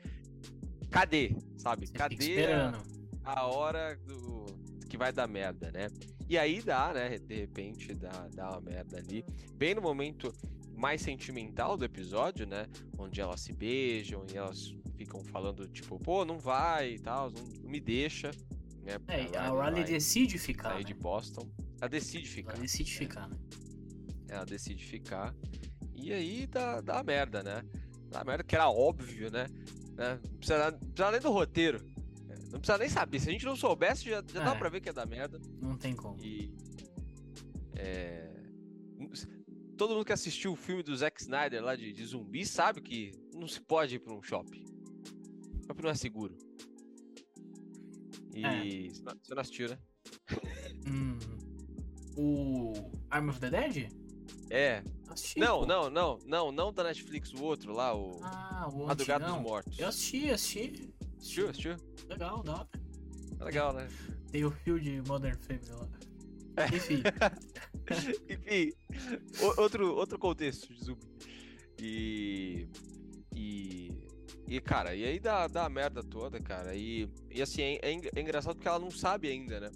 cadê? 0.91 1.35
Sabe? 1.57 1.87
Você 1.87 1.93
cadê 1.93 2.45
a, 2.53 2.83
a, 3.23 3.47
hora 3.47 3.97
do, 4.05 4.45
que 4.87 4.95
vai 4.95 5.11
dar 5.11 5.27
merda, 5.27 5.71
né? 5.71 5.87
E 6.29 6.37
aí 6.37 6.61
dá, 6.61 6.93
né? 6.93 7.17
De 7.17 7.35
repente 7.35 7.95
dá, 7.95 8.29
dá 8.31 8.51
uma 8.51 8.61
merda 8.61 8.99
ali. 8.99 9.25
Bem 9.55 9.73
no 9.73 9.81
momento 9.81 10.31
mais 10.75 11.01
sentimental 11.01 11.77
do 11.77 11.85
episódio, 11.85 12.45
né? 12.45 12.67
Onde 12.97 13.21
elas 13.21 13.41
se 13.41 13.53
beijam 13.53 14.25
e 14.31 14.37
elas 14.37 14.75
ficam 14.95 15.23
falando, 15.23 15.67
tipo, 15.67 15.99
pô, 15.99 16.25
não 16.25 16.37
vai 16.37 16.93
e 16.93 16.99
tal, 16.99 17.31
não, 17.31 17.43
não 17.43 17.69
me 17.69 17.79
deixa. 17.79 18.31
Né? 18.83 18.97
É, 19.07 19.37
a 19.37 19.49
Riley 19.49 19.83
decide 19.83 20.37
ficar. 20.37 20.69
Sair 20.69 20.83
né? 20.83 20.83
de 20.83 20.93
Boston. 20.93 21.49
Ela 21.81 21.89
decide 21.89 22.27
ficar. 22.27 22.53
Ela 22.53 22.61
decide 22.61 22.91
né? 22.91 22.97
ficar, 22.97 23.27
né? 23.27 23.37
Ela 24.27 24.45
decide 24.45 24.85
ficar. 24.85 25.35
E 25.95 26.11
aí 26.13 26.47
dá, 26.47 26.81
dá 26.81 27.03
merda, 27.03 27.41
né? 27.41 27.63
Dá 28.09 28.23
merda 28.23 28.43
que 28.43 28.55
era 28.55 28.69
óbvio, 28.69 29.31
né? 29.31 29.47
Né? 29.95 30.19
Não, 30.23 30.37
precisa, 30.37 30.71
não 30.71 30.79
precisa 30.79 31.11
nem 31.11 31.21
do 31.21 31.31
roteiro. 31.31 31.79
Não 32.51 32.59
precisa 32.59 32.77
nem 32.77 32.89
saber. 32.89 33.19
Se 33.19 33.29
a 33.29 33.31
gente 33.31 33.45
não 33.45 33.55
soubesse, 33.55 34.09
já, 34.09 34.23
já 34.31 34.41
é. 34.41 34.45
dá 34.45 34.55
pra 34.55 34.69
ver 34.69 34.81
que 34.81 34.89
é 34.89 34.93
da 34.93 35.05
merda. 35.05 35.39
Não 35.61 35.77
tem 35.77 35.95
como. 35.95 36.21
E. 36.23 36.53
É... 37.75 38.29
Todo 39.77 39.93
mundo 39.93 40.05
que 40.05 40.13
assistiu 40.13 40.53
o 40.53 40.55
filme 40.55 40.81
do 40.83 40.95
Zack 40.95 41.21
Snyder 41.21 41.63
lá 41.63 41.75
de, 41.75 41.91
de 41.91 42.05
zumbi 42.05 42.45
sabe 42.45 42.81
que 42.81 43.11
não 43.33 43.47
se 43.47 43.59
pode 43.59 43.95
ir 43.95 43.99
pra 43.99 44.13
um 44.13 44.23
shopping. 44.23 44.63
O 45.61 45.65
shopping 45.65 45.83
não 45.83 45.89
é 45.89 45.95
seguro. 45.95 46.37
E. 48.33 48.45
É. 48.45 48.89
Você 48.89 49.33
não 49.33 49.41
assistiu, 49.41 49.69
né? 49.69 49.77
Hum. 50.87 51.17
O. 52.15 52.73
Arm 53.09 53.29
of 53.29 53.39
the 53.39 53.49
Dead? 53.49 53.91
É, 54.51 54.83
Assisti, 55.07 55.39
não, 55.39 55.61
pô. 55.61 55.65
não, 55.65 55.89
não, 55.89 56.19
não, 56.25 56.51
não 56.51 56.73
da 56.73 56.83
Netflix, 56.83 57.33
o 57.33 57.43
outro 57.43 57.73
lá, 57.73 57.95
o. 57.95 58.19
Ah, 58.21 58.69
o 58.71 58.85
Madrugada 58.85 59.25
dos 59.25 59.41
Mortos. 59.41 59.79
Eu 59.79 59.87
assisti, 59.87 60.29
assisti. 60.29 60.93
Assistiu, 61.17 61.49
assistiu? 61.49 61.75
Legal, 62.07 62.43
dá. 62.43 62.67
É 63.39 63.43
legal, 63.43 63.73
né? 63.73 63.87
Tem 64.31 64.45
o 64.45 64.51
fio 64.51 64.79
de 64.79 65.01
Modern 65.07 65.37
Family 65.39 65.71
lá. 65.71 65.87
É. 66.57 66.75
Enfim. 66.75 67.01
Enfim, 68.29 68.71
outro, 69.57 69.95
outro 69.95 70.19
contexto 70.19 70.73
de 70.73 70.83
zumbi. 70.83 71.07
E. 71.79 72.67
E. 73.35 73.91
E, 74.47 74.61
cara, 74.61 74.93
e 74.93 75.03
aí 75.03 75.19
dá, 75.19 75.47
dá 75.47 75.65
a 75.65 75.69
merda 75.69 76.03
toda, 76.03 76.39
cara. 76.39 76.75
E, 76.75 77.09
e 77.31 77.41
assim, 77.41 77.61
é, 77.61 77.79
é, 77.81 78.01
é 78.15 78.21
engraçado 78.21 78.55
porque 78.55 78.67
ela 78.67 78.79
não 78.79 78.91
sabe 78.91 79.27
ainda, 79.27 79.59
né? 79.59 79.71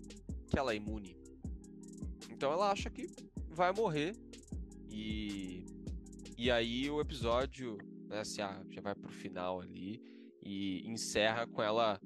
Que 0.47 0.59
ela 0.59 0.73
é 0.73 0.75
imune. 0.75 1.17
Então 2.29 2.51
ela 2.51 2.71
acha 2.71 2.89
que 2.89 3.07
vai 3.49 3.71
morrer 3.71 4.15
e, 4.89 5.65
e 6.37 6.51
aí 6.51 6.89
o 6.89 7.01
episódio 7.01 7.77
né, 8.07 8.19
assim, 8.19 8.41
ah, 8.41 8.61
já 8.69 8.81
vai 8.81 8.95
pro 8.95 9.11
final 9.11 9.61
ali 9.61 10.01
e 10.41 10.87
encerra 10.89 11.45
com 11.47 11.61
ela 11.61 11.99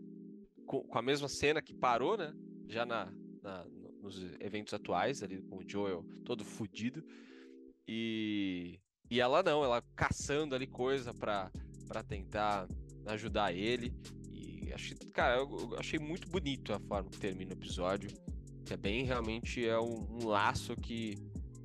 com, 0.65 0.81
com 0.81 0.97
a 0.97 1.01
mesma 1.01 1.27
cena 1.27 1.61
que 1.61 1.73
parou, 1.73 2.17
né? 2.17 2.33
Já 2.67 2.85
na, 2.85 3.11
na, 3.41 3.65
nos 4.03 4.21
eventos 4.39 4.73
atuais, 4.73 5.23
ali 5.23 5.41
com 5.41 5.57
o 5.57 5.63
Joel 5.67 6.05
todo 6.25 6.43
fudido. 6.43 7.03
E, 7.87 8.79
e 9.09 9.19
ela 9.19 9.41
não, 9.41 9.63
ela 9.63 9.81
caçando 9.95 10.53
ali 10.53 10.67
coisa 10.67 11.13
pra 11.13 11.49
tentar 12.07 12.67
ajudar 13.07 13.53
ele. 13.53 13.93
E 14.31 14.71
achei, 14.73 14.97
cara, 15.13 15.37
eu, 15.37 15.75
achei 15.77 15.97
muito 15.97 16.27
bonito 16.29 16.73
a 16.73 16.79
forma 16.79 17.09
que 17.09 17.19
termina 17.19 17.51
o 17.51 17.57
episódio. 17.57 18.09
Que 18.65 18.73
é 18.73 18.77
bem, 18.77 19.03
realmente, 19.03 19.65
é 19.65 19.79
um, 19.79 20.07
um 20.21 20.27
laço 20.27 20.75
que 20.75 21.15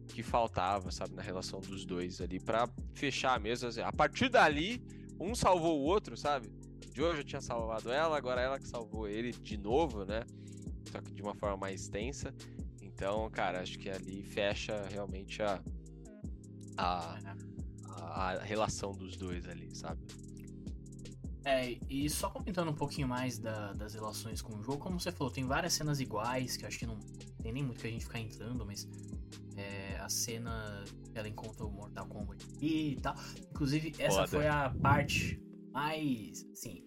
que 0.08 0.22
faltava, 0.22 0.90
sabe, 0.90 1.14
na 1.14 1.22
relação 1.22 1.60
dos 1.60 1.84
dois 1.84 2.20
ali 2.20 2.40
para 2.40 2.68
fechar 2.94 3.38
mesmo. 3.38 3.68
Assim, 3.68 3.82
a 3.82 3.92
partir 3.92 4.28
dali, 4.28 4.82
um 5.20 5.34
salvou 5.34 5.78
o 5.78 5.84
outro, 5.84 6.16
sabe? 6.16 6.50
Joe 6.94 7.16
já 7.16 7.22
tinha 7.22 7.40
salvado 7.40 7.92
ela, 7.92 8.16
agora 8.16 8.40
ela 8.40 8.58
que 8.58 8.66
salvou 8.66 9.06
ele 9.06 9.30
de 9.30 9.56
novo, 9.56 10.04
né? 10.04 10.24
Só 10.90 11.00
que 11.00 11.12
de 11.12 11.22
uma 11.22 11.34
forma 11.34 11.56
mais 11.56 11.82
extensa. 11.82 12.34
Então, 12.82 13.28
cara, 13.30 13.60
acho 13.60 13.78
que 13.78 13.88
ali 13.88 14.22
fecha 14.22 14.86
realmente 14.90 15.42
a, 15.42 15.62
a, 16.76 17.18
a, 17.96 18.38
relação 18.42 18.92
dos 18.92 19.16
dois 19.16 19.46
ali, 19.48 19.74
sabe? 19.74 20.00
É, 21.44 21.78
e 21.88 22.10
só 22.10 22.28
comentando 22.28 22.70
um 22.70 22.74
pouquinho 22.74 23.08
mais 23.08 23.38
da, 23.38 23.72
das 23.72 23.94
relações 23.94 24.42
com 24.42 24.58
o 24.58 24.62
jogo, 24.62 24.78
como 24.78 25.00
você 25.00 25.12
falou, 25.12 25.32
tem 25.32 25.46
várias 25.46 25.72
cenas 25.72 26.00
iguais, 26.00 26.56
que 26.56 26.66
acho 26.66 26.78
que 26.78 26.86
não 26.86 26.98
tem 27.42 27.52
nem 27.52 27.62
muito 27.62 27.80
que 27.80 27.86
a 27.86 27.90
gente 27.90 28.04
ficar 28.04 28.20
entrando, 28.20 28.66
mas 28.66 28.88
é, 29.56 29.96
a 29.98 30.08
cena 30.08 30.84
ela 31.14 31.28
encontra 31.28 31.64
o 31.64 31.70
Mortal 31.70 32.06
Kombat 32.06 32.44
e 32.60 32.96
tal. 33.00 33.14
Inclusive, 33.50 33.94
essa 33.98 34.26
Foda. 34.26 34.28
foi 34.28 34.46
a 34.46 34.70
parte 34.82 35.40
mais. 35.72 36.44
Assim, 36.52 36.82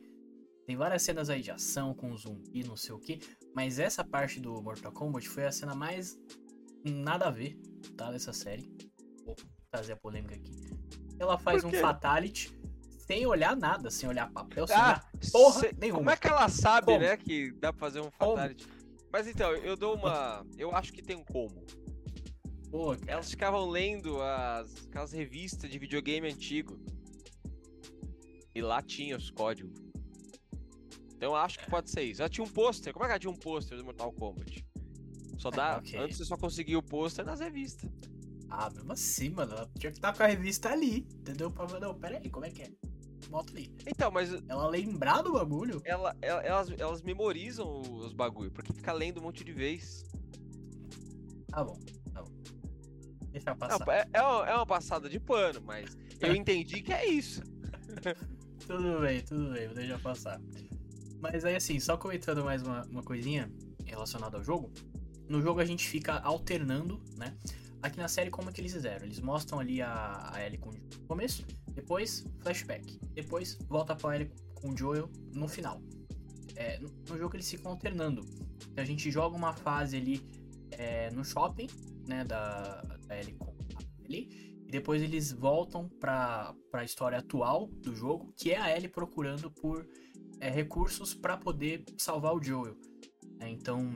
tem 0.72 0.78
várias 0.78 1.02
cenas 1.02 1.30
aí 1.30 1.42
de 1.42 1.52
ação 1.52 1.94
com 1.94 2.16
zumbi, 2.16 2.64
não 2.66 2.78
sei 2.78 2.96
o 2.96 2.98
que, 2.98 3.20
mas 3.54 3.78
essa 3.78 4.06
parte 4.06 4.40
do 4.40 4.62
Mortal 4.62 4.90
Kombat 4.94 5.28
foi 5.28 5.46
a 5.46 5.52
cena 5.52 5.76
mais 5.76 6.18
nada 6.86 7.26
a 7.28 7.30
ver, 7.30 7.60
tá? 7.98 8.10
Dessa 8.10 8.32
série. 8.32 8.72
Vou 9.26 9.36
trazer 9.70 9.92
a 9.92 9.96
polêmica 9.98 10.34
aqui. 10.34 10.50
Ela 11.20 11.38
faz 11.38 11.66
um? 11.66 11.72
Fatality 11.74 12.58
sem 13.06 13.26
olhar 13.26 13.54
nada, 13.58 13.92
sem 13.92 14.08
olhar 14.08 14.32
papel, 14.32 14.66
sem 14.66 14.78
Ah, 14.78 14.82
olhar 14.86 15.12
porra 15.34 15.60
cê- 15.60 15.76
nenhuma. 15.78 16.00
como 16.00 16.10
é 16.10 16.16
que 16.16 16.28
ela 16.28 16.48
sabe, 16.48 16.86
Como? 16.86 17.00
né, 17.00 17.18
que 17.18 17.52
dá 17.60 17.74
pra 17.74 17.80
fazer 17.82 18.00
um 18.00 18.10
fatality? 18.10 18.66
Mas 19.12 19.28
então, 19.28 19.52
eu 19.52 19.76
dou 19.76 19.96
uma. 19.98 20.46
Eu 20.58 20.74
acho 20.74 20.94
que 20.94 21.02
tem 21.02 21.18
um 21.18 21.26
como. 21.26 21.66
Pô. 22.70 22.96
Elas 23.06 23.30
ficavam 23.30 23.68
lendo 23.70 24.22
as, 24.22 24.86
aquelas 24.88 25.12
revistas 25.12 25.70
de 25.70 25.78
videogame 25.78 26.30
antigo. 26.32 26.80
E 28.56 28.62
lá 28.62 28.82
tinha 28.82 29.18
os 29.18 29.30
códigos. 29.30 29.91
Então 31.22 31.34
eu 31.34 31.36
acho 31.36 31.60
que 31.60 31.70
pode 31.70 31.88
ser 31.92 32.02
isso. 32.02 32.20
Ela 32.20 32.30
tinha 32.30 32.44
um 32.44 32.50
pôster. 32.50 32.92
Como 32.92 33.06
é 33.06 33.08
que 33.08 33.12
ela 33.12 33.20
tinha 33.20 33.30
um 33.30 33.36
pôster 33.38 33.78
do 33.78 33.86
Mortal 33.86 34.12
Kombat? 34.12 34.66
Só 35.38 35.52
dá. 35.52 35.78
ok. 35.78 36.00
Antes 36.00 36.18
você 36.18 36.26
só 36.26 36.36
conseguia 36.36 36.80
o 36.80 36.82
pôster 36.82 37.24
nas 37.24 37.40
revistas. 37.40 37.88
Ah, 38.50 38.72
mesmo 38.72 38.92
assim, 38.92 39.30
mano, 39.30 39.52
ela 39.54 39.70
tinha 39.78 39.92
que 39.92 40.00
estar 40.00 40.18
com 40.18 40.24
a 40.24 40.26
revista 40.26 40.70
ali, 40.70 41.06
entendeu? 41.20 41.54
Não, 41.80 41.94
pera 41.94 42.18
aí, 42.18 42.28
como 42.28 42.48
é 42.48 42.50
que 42.50 42.64
é? 42.64 42.72
Bota 43.30 43.54
ali. 43.54 43.72
Então, 43.86 44.10
mas 44.10 44.34
Ela 44.50 44.68
lembrar 44.68 45.22
do 45.22 45.34
bagulho? 45.34 45.80
ela, 45.86 46.18
ela- 46.24 46.42
elas, 46.42 46.72
elas 46.80 47.02
memorizam 47.04 47.82
os 47.82 48.14
bagulho, 48.14 48.50
porque 48.50 48.74
fica 48.74 48.92
lendo 48.92 49.20
um 49.20 49.24
monte 49.24 49.44
de 49.44 49.54
vez. 49.54 50.04
Tá 51.50 51.64
bom, 51.64 51.78
tá 52.16 52.24
bom. 52.24 52.32
Deixa 53.32 53.52
Não, 53.52 53.58
passar. 53.58 53.88
é, 53.90 54.08
é 54.12 54.22
uma, 54.24 54.50
é 54.50 54.56
uma 54.56 54.66
passada 54.66 55.08
de 55.08 55.20
pano, 55.20 55.62
mas 55.64 55.96
eu 56.20 56.34
entendi 56.36 56.82
que 56.82 56.92
é 56.92 57.08
isso. 57.08 57.44
Tudo 58.66 59.02
bem, 59.02 59.22
tudo 59.22 59.52
bem, 59.54 59.68
vou 59.68 59.76
deixar 59.76 60.00
passar. 60.00 60.42
Mas 61.22 61.46
aí 61.46 61.56
assim, 61.56 61.80
só 61.80 61.96
comentando 61.96 62.44
mais 62.44 62.64
uma, 62.64 62.84
uma 62.86 63.04
coisinha 63.04 63.52
relacionada 63.86 64.38
ao 64.38 64.44
jogo. 64.44 64.72
No 65.30 65.42
jogo 65.42 65.60
a 65.60 65.66
gente 65.66 65.88
fica 65.88 66.20
alternando, 66.20 67.00
né? 67.16 67.38
Aqui 67.82 67.98
na 67.98 68.08
série, 68.08 68.30
como 68.30 68.50
é 68.50 68.54
que 68.54 68.60
eles 68.60 68.74
fizeram? 68.74 69.06
Eles 69.06 69.20
mostram 69.20 69.60
ali 69.60 69.82
a, 69.82 70.32
a 70.34 70.46
Ellie 70.46 70.58
com 70.58 70.70
o 70.70 71.08
começo, 71.08 71.46
depois 71.74 72.26
flashback, 72.42 73.00
depois 73.14 73.58
volta 73.68 73.96
pra 73.96 74.16
Ellie 74.16 74.32
com 74.56 74.70
o 74.70 74.78
Joel 74.78 75.10
no 75.34 75.48
final. 75.48 75.82
É, 76.56 76.80
no, 76.80 76.90
no 77.10 77.18
jogo 77.18 77.36
eles 77.36 77.50
ficam 77.50 77.72
alternando. 77.72 78.24
A 78.76 78.84
gente 78.84 79.10
joga 79.12 79.36
uma 79.36 79.54
fase 79.54 79.98
ali 79.98 80.22
é, 80.72 81.12
no 81.12 81.24
shopping, 81.24 81.68
né, 82.08 82.24
da, 82.26 82.82
da 83.08 83.20
Ellie 83.20 83.34
com 83.34 83.46
a 83.46 84.06
Ellie, 84.06 84.56
e 84.68 84.72
depois 84.72 85.02
eles 85.02 85.32
voltam 85.32 85.88
pra, 86.00 86.54
pra 86.72 86.84
história 86.84 87.18
atual 87.18 87.68
do 87.68 87.96
jogo, 87.96 88.34
que 88.38 88.52
é 88.52 88.58
a 88.60 88.76
Ellie 88.76 88.90
procurando 88.90 89.50
por 89.50 89.88
é, 90.42 90.50
recursos 90.50 91.14
pra 91.14 91.38
poder 91.38 91.86
salvar 91.98 92.36
o 92.36 92.44
Joel. 92.44 92.76
É, 93.40 93.48
então, 93.48 93.96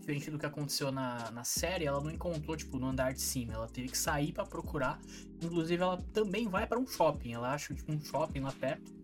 diferente 0.00 0.30
do 0.30 0.38
que 0.38 0.46
aconteceu 0.46 0.90
na, 0.90 1.30
na 1.30 1.44
série, 1.44 1.84
ela 1.84 2.00
não 2.00 2.10
encontrou, 2.10 2.56
tipo, 2.56 2.78
no 2.78 2.86
andar 2.86 3.12
de 3.12 3.20
cima. 3.20 3.52
Ela 3.52 3.68
teve 3.68 3.88
que 3.88 3.98
sair 3.98 4.32
pra 4.32 4.44
procurar. 4.44 4.98
Inclusive, 5.42 5.80
ela 5.80 5.98
também 6.14 6.48
vai 6.48 6.66
pra 6.66 6.78
um 6.78 6.86
shopping. 6.86 7.34
Ela 7.34 7.52
acha, 7.52 7.74
tipo, 7.74 7.92
um 7.92 8.00
shopping 8.00 8.40
lá 8.40 8.52
perto. 8.52 8.96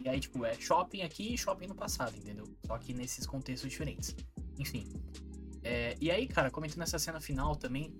E 0.00 0.08
aí, 0.08 0.18
tipo, 0.18 0.44
é 0.44 0.54
shopping 0.54 1.02
aqui 1.02 1.34
e 1.34 1.38
shopping 1.38 1.68
no 1.68 1.74
passado, 1.74 2.16
entendeu? 2.16 2.44
Só 2.66 2.76
que 2.78 2.92
nesses 2.92 3.24
contextos 3.24 3.70
diferentes. 3.70 4.14
Enfim. 4.58 4.88
É, 5.62 5.96
e 6.00 6.10
aí, 6.10 6.26
cara, 6.26 6.50
comentando 6.50 6.82
essa 6.82 6.98
cena 6.98 7.20
final 7.20 7.54
também, 7.54 7.94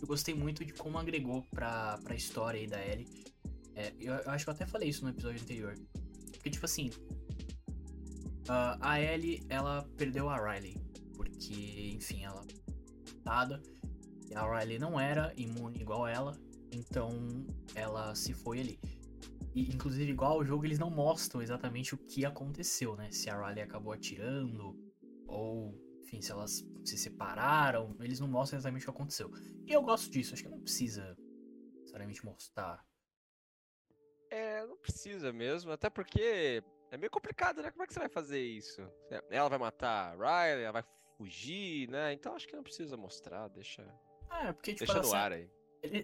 eu 0.00 0.06
gostei 0.06 0.34
muito 0.34 0.64
de 0.64 0.72
como 0.72 0.98
agregou 0.98 1.42
pra, 1.50 1.98
pra 1.98 2.14
história 2.14 2.60
aí 2.60 2.66
da 2.66 2.84
Ellie. 2.84 3.08
É, 3.74 3.92
eu, 4.00 4.14
eu 4.14 4.30
acho 4.30 4.44
que 4.44 4.50
eu 4.50 4.54
até 4.54 4.66
falei 4.66 4.88
isso 4.88 5.04
no 5.04 5.10
episódio 5.10 5.40
anterior. 5.40 5.74
Porque, 6.38 6.50
tipo 6.50 6.64
assim, 6.64 6.90
ah, 8.48 8.78
a 8.80 9.00
Ellie, 9.00 9.44
ela 9.48 9.82
perdeu 9.96 10.28
a 10.28 10.36
Riley. 10.36 10.76
Porque, 11.14 11.92
enfim, 11.94 12.24
ela. 12.24 12.46
E 14.30 14.34
a 14.34 14.58
Riley 14.58 14.78
não 14.78 14.98
era 14.98 15.32
imune 15.36 15.80
igual 15.80 16.06
ela. 16.06 16.32
Então, 16.72 17.10
ela 17.74 18.14
se 18.14 18.32
foi 18.32 18.60
ali. 18.60 18.80
E, 19.54 19.74
inclusive, 19.74 20.10
igual 20.10 20.32
ao 20.32 20.44
jogo, 20.44 20.64
eles 20.64 20.78
não 20.78 20.90
mostram 20.90 21.42
exatamente 21.42 21.94
o 21.94 21.98
que 21.98 22.24
aconteceu, 22.24 22.96
né? 22.96 23.10
Se 23.10 23.28
a 23.28 23.46
Riley 23.46 23.62
acabou 23.62 23.92
atirando, 23.92 24.78
ou, 25.26 25.74
enfim, 26.02 26.22
se 26.22 26.30
elas 26.32 26.64
se 26.84 26.96
separaram. 26.96 27.96
Eles 28.00 28.20
não 28.20 28.28
mostram 28.28 28.58
exatamente 28.58 28.82
o 28.82 28.92
que 28.92 28.96
aconteceu. 28.96 29.30
E 29.66 29.72
eu 29.72 29.82
gosto 29.82 30.10
disso, 30.10 30.32
acho 30.32 30.42
que 30.42 30.48
não 30.48 30.60
precisa 30.60 31.16
necessariamente 31.80 32.24
mostrar. 32.24 32.87
É, 34.30 34.64
não 34.66 34.76
precisa 34.76 35.32
mesmo, 35.32 35.70
até 35.72 35.88
porque 35.88 36.62
é 36.90 36.96
meio 36.96 37.10
complicado, 37.10 37.62
né? 37.62 37.70
Como 37.70 37.82
é 37.82 37.86
que 37.86 37.92
você 37.94 38.00
vai 38.00 38.08
fazer 38.08 38.40
isso? 38.40 38.80
Ela 39.30 39.48
vai 39.48 39.58
matar 39.58 40.14
a 40.20 40.44
Riley, 40.46 40.64
ela 40.64 40.72
vai 40.72 40.84
fugir, 41.16 41.88
né? 41.88 42.12
Então 42.12 42.34
acho 42.34 42.46
que 42.46 42.54
não 42.56 42.62
precisa 42.62 42.96
mostrar, 42.96 43.48
deixa, 43.48 43.82
É, 44.30 44.52
porque, 44.52 44.74
tipo, 44.74 44.92
deixa 44.92 45.02
no 45.06 45.14
ar 45.14 45.32
aí. 45.32 45.50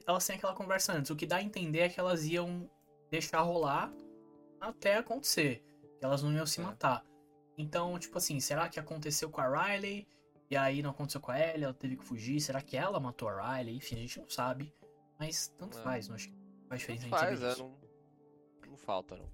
elas 0.06 0.26
têm 0.26 0.36
aquela 0.36 0.54
conversa 0.54 0.92
antes. 0.92 1.10
O 1.10 1.16
que 1.16 1.26
dá 1.26 1.36
a 1.36 1.42
entender 1.42 1.80
é 1.80 1.88
que 1.88 2.00
elas 2.00 2.24
iam 2.24 2.70
deixar 3.10 3.40
rolar 3.42 3.92
até 4.60 4.96
acontecer. 4.96 5.62
Que 5.98 6.04
elas 6.04 6.22
não 6.22 6.32
iam 6.32 6.46
se 6.46 6.60
É. 6.60 6.64
matar. 6.64 7.04
Então, 7.56 7.96
tipo 7.98 8.18
assim, 8.18 8.40
será 8.40 8.68
que 8.68 8.80
aconteceu 8.80 9.30
com 9.30 9.40
a 9.40 9.48
Riley? 9.66 10.06
E 10.50 10.56
aí 10.56 10.82
não 10.82 10.90
aconteceu 10.90 11.20
com 11.20 11.30
a 11.30 11.38
Ellie, 11.40 11.64
ela 11.64 11.72
teve 11.74 11.96
que 11.96 12.04
fugir? 12.04 12.40
Será 12.40 12.60
que 12.60 12.76
ela 12.76 12.98
matou 13.00 13.28
a 13.28 13.56
Riley? 13.56 13.76
Enfim, 13.76 13.96
a 13.96 13.98
gente 14.00 14.18
não 14.20 14.28
sabe. 14.28 14.72
Mas 15.18 15.48
tanto 15.58 15.78
É. 15.78 15.82
faz, 15.82 16.08
não 16.08 16.16
acho 16.16 16.28
que 16.28 16.36
faz 16.68 16.80
diferença 16.80 17.02
gente 17.04 17.10
faz, 17.10 17.42
é, 17.42 17.56
não, 17.56 17.78
não 18.74 18.76
falta, 18.76 19.16
não. 19.16 19.30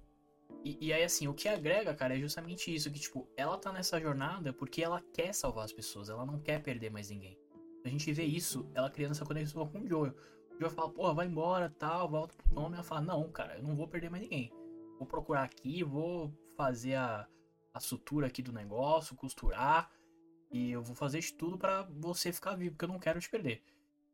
E, 0.63 0.77
e 0.87 0.93
aí, 0.93 1.03
assim, 1.03 1.27
o 1.27 1.33
que 1.33 1.47
agrega, 1.47 1.93
cara, 1.95 2.15
é 2.15 2.19
justamente 2.19 2.73
isso: 2.73 2.91
que, 2.91 2.99
tipo, 2.99 3.27
ela 3.35 3.57
tá 3.57 3.71
nessa 3.71 3.99
jornada 3.99 4.53
porque 4.53 4.83
ela 4.83 5.01
quer 5.13 5.33
salvar 5.33 5.65
as 5.65 5.73
pessoas, 5.73 6.09
ela 6.09 6.25
não 6.25 6.39
quer 6.39 6.61
perder 6.61 6.91
mais 6.91 7.09
ninguém. 7.09 7.37
A 7.83 7.89
gente 7.89 8.11
vê 8.13 8.23
isso, 8.23 8.69
ela 8.75 8.91
criando 8.91 9.11
essa 9.11 9.25
conexão 9.25 9.67
com 9.67 9.79
o 9.79 9.87
Joel. 9.87 10.13
O 10.51 10.59
Joel 10.59 10.69
fala, 10.69 10.91
porra, 10.91 11.13
vai 11.15 11.25
embora, 11.25 11.73
tal, 11.79 12.07
volta 12.07 12.35
pro 12.35 12.53
Tom. 12.53 12.69
E 12.69 12.73
ela 12.73 12.83
fala, 12.83 13.01
não, 13.01 13.31
cara, 13.31 13.57
eu 13.57 13.63
não 13.63 13.75
vou 13.75 13.87
perder 13.87 14.11
mais 14.11 14.21
ninguém. 14.21 14.51
Vou 14.99 15.07
procurar 15.07 15.43
aqui, 15.43 15.83
vou 15.83 16.31
fazer 16.55 16.93
a, 16.93 17.27
a 17.73 17.79
sutura 17.79 18.27
aqui 18.27 18.43
do 18.43 18.51
negócio, 18.51 19.15
costurar. 19.15 19.91
E 20.51 20.69
eu 20.69 20.83
vou 20.83 20.95
fazer 20.95 21.21
de 21.21 21.33
tudo 21.33 21.57
pra 21.57 21.83
você 21.89 22.31
ficar 22.31 22.55
vivo, 22.55 22.75
porque 22.75 22.85
eu 22.85 22.89
não 22.89 22.99
quero 22.99 23.19
te 23.19 23.29
perder. 23.29 23.63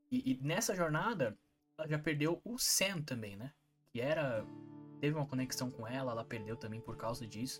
E, 0.10 0.31
e 0.31 0.39
nessa 0.41 0.74
jornada, 0.74 1.38
ela 1.77 1.89
já 1.89 2.00
perdeu 2.00 2.39
o 2.46 2.57
Sam 2.57 3.01
também, 3.01 3.36
né? 3.36 3.51
Que 3.89 4.00
era. 4.00 4.46
Teve 4.99 5.15
uma 5.15 5.25
conexão 5.25 5.69
com 5.69 5.87
ela, 5.87 6.11
ela 6.11 6.25
perdeu 6.25 6.55
também 6.55 6.81
por 6.81 6.97
causa 6.97 7.25
disso. 7.25 7.59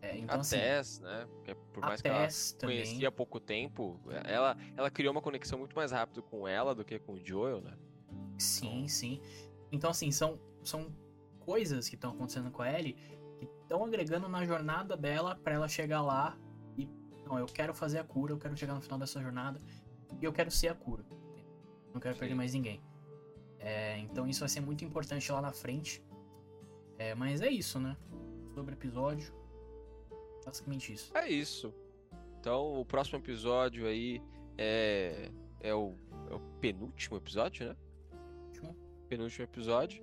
É, 0.00 0.18
então, 0.18 0.38
a 0.38 0.40
assim, 0.40 0.56
Tess, 0.56 0.98
né? 1.00 1.28
Porque 1.30 1.54
por 1.72 1.84
a 1.84 1.88
mais 1.88 2.02
que 2.02 2.08
ela 2.08 2.22
Tess 2.22 2.52
também. 2.52 2.78
conhecia 2.78 3.08
há 3.08 3.12
pouco 3.12 3.38
tempo, 3.38 4.00
ela, 4.24 4.56
ela 4.76 4.90
criou 4.90 5.12
uma 5.12 5.22
conexão 5.22 5.58
muito 5.58 5.76
mais 5.76 5.92
rápido 5.92 6.22
com 6.22 6.48
ela 6.48 6.74
do 6.74 6.84
que 6.84 6.98
com 6.98 7.14
o 7.14 7.24
Joel, 7.24 7.60
né? 7.60 7.76
Sim, 8.36 8.88
sim. 8.88 9.20
Então, 9.70 9.90
assim, 9.90 10.10
são, 10.10 10.40
são 10.64 10.92
coisas 11.38 11.88
que 11.88 11.94
estão 11.94 12.10
acontecendo 12.10 12.50
com 12.50 12.62
a 12.62 12.72
Ellie 12.72 12.94
que 13.38 13.44
estão 13.62 13.84
agregando 13.84 14.28
na 14.28 14.44
jornada 14.44 14.96
dela 14.96 15.36
pra 15.36 15.54
ela 15.54 15.68
chegar 15.68 16.02
lá 16.02 16.36
e. 16.76 16.88
Não, 17.24 17.38
eu 17.38 17.46
quero 17.46 17.72
fazer 17.72 17.98
a 17.98 18.04
cura, 18.04 18.32
eu 18.32 18.38
quero 18.38 18.56
chegar 18.56 18.74
no 18.74 18.80
final 18.80 18.98
dessa 18.98 19.22
jornada 19.22 19.60
e 20.20 20.24
eu 20.24 20.32
quero 20.32 20.50
ser 20.50 20.68
a 20.68 20.74
cura. 20.74 21.04
Não 21.94 22.00
quero 22.00 22.16
perder 22.16 22.32
Sim. 22.32 22.38
mais 22.38 22.52
ninguém. 22.52 22.82
É, 23.60 23.98
então, 23.98 24.26
isso 24.26 24.40
vai 24.40 24.48
ser 24.48 24.60
muito 24.60 24.84
importante 24.84 25.30
lá 25.30 25.40
na 25.40 25.52
frente. 25.52 26.02
É, 26.98 27.14
mas 27.14 27.40
é 27.40 27.48
isso, 27.50 27.78
né? 27.80 27.96
Sobre 28.54 28.74
o 28.74 28.76
episódio. 28.76 29.32
Basicamente 30.44 30.92
isso. 30.92 31.10
É 31.16 31.28
isso. 31.28 31.72
Então, 32.40 32.80
o 32.80 32.84
próximo 32.84 33.18
episódio 33.18 33.86
aí 33.86 34.20
é, 34.58 35.30
é, 35.60 35.74
o, 35.74 35.94
é 36.30 36.34
o 36.34 36.40
penúltimo 36.60 37.16
episódio, 37.16 37.68
né? 37.68 37.76
Último. 38.46 38.76
Penúltimo 39.08 39.44
episódio. 39.44 40.02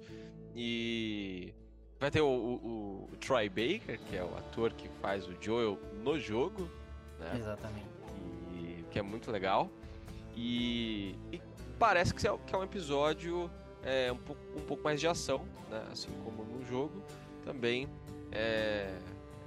E 0.55 1.53
vai 1.99 2.09
ter 2.09 2.21
o, 2.21 2.27
o- 2.27 3.09
o 3.11 3.17
Troy 3.17 3.49
Baker, 3.49 3.99
que 4.05 4.15
é 4.15 4.23
o 4.23 4.35
ator 4.37 4.73
que 4.73 4.87
faz 5.01 5.27
o 5.27 5.35
Joel 5.41 5.77
no 6.03 6.17
jogo, 6.19 6.69
né? 7.19 7.33
Exatamente. 7.37 7.87
E, 8.55 8.83
que 8.89 8.97
é 8.99 9.01
muito 9.01 9.29
legal. 9.31 9.69
E, 10.35 11.15
e 11.31 11.41
parece 11.77 12.13
que 12.13 12.25
é, 12.27 12.37
que 12.37 12.55
é 12.55 12.57
um 12.57 12.63
episódio 12.63 13.51
é, 13.83 14.11
um, 14.11 14.17
pouco, 14.17 14.41
um 14.55 14.61
pouco 14.61 14.83
mais 14.83 14.99
de 14.99 15.07
ação, 15.07 15.45
né? 15.69 15.85
Assim 15.91 16.09
como 16.23 16.43
no 16.43 16.65
jogo. 16.65 17.03
Também 17.43 17.87
é, 18.31 18.93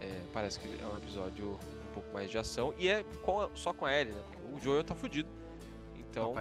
é, 0.00 0.20
parece 0.32 0.58
que 0.58 0.68
é 0.80 0.86
um 0.86 0.96
episódio 0.96 1.52
um 1.52 1.92
pouco 1.94 2.12
mais 2.12 2.30
de 2.30 2.38
ação 2.38 2.74
e 2.78 2.88
é 2.88 3.04
com 3.22 3.48
só 3.54 3.72
com 3.72 3.86
a 3.86 3.92
Ellie, 3.92 4.14
né? 4.14 4.22
Porque 4.30 4.54
o 4.54 4.58
Joel 4.60 4.84
tá 4.84 4.94
fudido. 4.94 5.28
Então, 5.98 6.34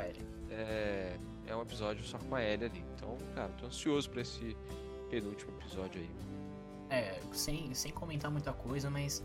é, 0.50 1.18
é 1.48 1.56
um 1.56 1.62
episódio 1.62 2.04
só 2.04 2.18
com 2.18 2.36
a 2.36 2.44
Ellie 2.44 2.66
ali. 2.66 2.86
Então, 2.96 3.18
cara, 3.36 3.50
tô 3.60 3.66
ansioso 3.66 4.10
pra 4.10 4.22
esse 4.22 4.56
penúltimo 5.10 5.52
episódio 5.60 6.02
aí. 6.02 6.10
É, 6.90 7.20
sem, 7.32 7.74
sem 7.74 7.92
comentar 7.92 8.30
muita 8.30 8.52
coisa, 8.52 8.90
mas 8.90 9.24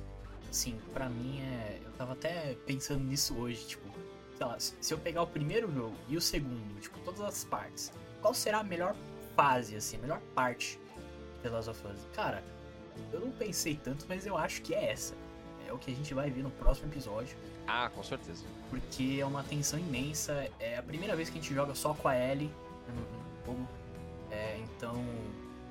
assim, 0.50 0.78
pra 0.92 1.08
mim 1.08 1.40
é. 1.40 1.80
Eu 1.84 1.92
tava 1.92 2.12
até 2.12 2.54
pensando 2.66 3.02
nisso 3.02 3.36
hoje, 3.36 3.66
tipo, 3.66 3.88
sei 4.36 4.46
lá, 4.46 4.58
se 4.58 4.92
eu 4.92 4.98
pegar 4.98 5.22
o 5.22 5.26
primeiro 5.26 5.70
jogo 5.72 5.96
e 6.08 6.16
o 6.16 6.20
segundo, 6.20 6.80
tipo, 6.80 6.98
todas 7.00 7.20
as 7.20 7.44
partes, 7.44 7.92
qual 8.26 8.34
será 8.34 8.58
a 8.58 8.64
melhor 8.64 8.96
fase, 9.36 9.76
assim, 9.76 9.98
a 9.98 10.00
melhor 10.00 10.20
parte 10.34 10.80
de 11.36 11.42
The 11.42 11.48
Last 11.50 11.70
of 11.70 11.86
Us? 11.86 12.00
Cara, 12.12 12.42
eu 13.12 13.20
não 13.20 13.30
pensei 13.30 13.76
tanto, 13.76 14.04
mas 14.08 14.26
eu 14.26 14.36
acho 14.36 14.62
que 14.62 14.74
é 14.74 14.90
essa. 14.90 15.14
É 15.68 15.72
o 15.72 15.78
que 15.78 15.92
a 15.92 15.94
gente 15.94 16.12
vai 16.12 16.28
ver 16.28 16.42
no 16.42 16.50
próximo 16.50 16.88
episódio. 16.88 17.36
Ah, 17.68 17.88
com 17.88 18.02
certeza. 18.02 18.44
Porque 18.68 19.18
é 19.20 19.24
uma 19.24 19.44
tensão 19.44 19.78
imensa. 19.78 20.50
É 20.58 20.76
a 20.76 20.82
primeira 20.82 21.14
vez 21.14 21.30
que 21.30 21.38
a 21.38 21.40
gente 21.40 21.54
joga 21.54 21.72
só 21.76 21.94
com 21.94 22.08
a 22.08 22.16
Ellie 22.16 22.50
no 22.88 23.46
jogo. 23.46 23.68
É, 24.32 24.58
então, 24.58 24.96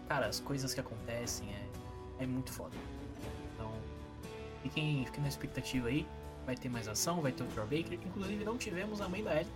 cara, 0.07 0.27
as 0.27 0.39
coisas 0.39 0.73
que 0.73 0.79
acontecem 0.79 1.49
é, 1.49 2.23
é 2.23 2.25
muito 2.25 2.53
foda. 2.53 2.75
Então, 3.53 3.69
fiquem, 4.63 5.05
fiquem 5.05 5.21
na 5.21 5.27
expectativa 5.27 5.89
aí. 5.89 6.07
Vai 6.45 6.55
ter 6.55 6.69
mais 6.69 6.87
ação, 6.87 7.21
vai 7.21 7.33
ter 7.33 7.43
o 7.43 7.47
Troll 7.47 7.67
Baker. 7.67 7.99
Inclusive, 8.05 8.45
não 8.45 8.57
tivemos 8.57 9.01
a 9.01 9.09
mãe 9.09 9.21
da 9.21 9.41
Ellie 9.41 9.51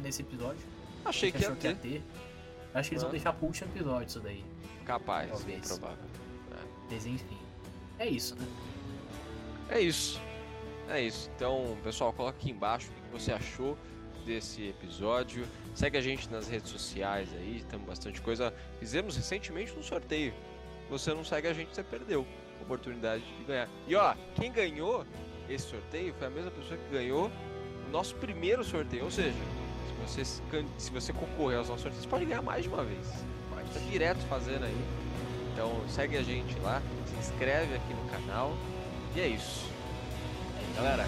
nesse 0.00 0.22
episódio. 0.22 0.62
Achei 1.04 1.32
que 1.32 1.42
ia 1.42 1.50
ter. 1.50 1.56
que 1.56 1.66
ia 1.66 1.74
ter. 1.74 2.02
Acho 2.76 2.90
que 2.90 2.94
eles 2.94 3.02
vão 3.02 3.10
deixar 3.10 3.32
pro 3.32 3.46
último 3.46 3.70
episódio 3.70 4.06
isso 4.06 4.20
daí. 4.20 4.44
Capaz, 4.84 5.30
Talvez. 5.30 5.66
provável. 5.66 6.04
É. 6.52 6.58
Mas 6.90 7.06
enfim. 7.06 7.38
É 7.98 8.06
isso, 8.06 8.36
né? 8.36 8.46
É 9.70 9.80
isso. 9.80 10.20
É 10.88 11.00
isso. 11.00 11.30
Então, 11.34 11.76
pessoal, 11.82 12.12
coloca 12.12 12.36
aqui 12.36 12.50
embaixo 12.50 12.90
o 12.90 12.92
que 13.02 13.18
você 13.18 13.32
achou 13.32 13.78
desse 14.26 14.68
episódio. 14.68 15.46
Segue 15.74 15.96
a 15.96 16.00
gente 16.02 16.30
nas 16.30 16.48
redes 16.48 16.70
sociais 16.70 17.32
aí, 17.32 17.64
temos 17.70 17.86
bastante 17.86 18.20
coisa. 18.20 18.52
Fizemos 18.78 19.16
recentemente 19.16 19.72
um 19.72 19.82
sorteio. 19.82 20.34
Se 20.84 20.90
você 20.90 21.14
não 21.14 21.24
segue 21.24 21.48
a 21.48 21.54
gente, 21.54 21.74
você 21.74 21.82
perdeu 21.82 22.26
a 22.58 22.62
oportunidade 22.62 23.24
de 23.38 23.44
ganhar. 23.44 23.68
E 23.88 23.96
ó, 23.96 24.14
quem 24.34 24.52
ganhou 24.52 25.06
esse 25.48 25.66
sorteio 25.66 26.12
foi 26.18 26.26
a 26.26 26.30
mesma 26.30 26.50
pessoa 26.50 26.78
que 26.78 26.90
ganhou 26.90 27.30
o 27.86 27.90
nosso 27.90 28.14
primeiro 28.16 28.62
sorteio. 28.62 29.04
Ou 29.04 29.10
seja, 29.10 29.34
se 29.86 30.22
você, 30.22 30.42
se 30.78 30.90
você 30.90 31.12
concorrer 31.12 31.58
aos 31.58 31.68
nossos 31.68 31.82
sorteios, 31.82 32.06
pode 32.06 32.24
ganhar 32.24 32.42
mais 32.42 32.64
de 32.64 32.68
uma 32.68 32.84
vez. 32.84 33.06
Pode 33.50 33.68
estar 33.68 33.80
direto 33.80 34.20
fazendo 34.28 34.64
aí. 34.64 34.84
Então 35.52 35.80
segue 35.88 36.16
a 36.16 36.22
gente 36.22 36.58
lá, 36.60 36.82
se 37.06 37.16
inscreve 37.16 37.74
aqui 37.74 37.94
no 37.94 38.08
canal. 38.10 38.56
E 39.14 39.20
é 39.20 39.28
isso. 39.28 39.66
Galera, 40.76 41.06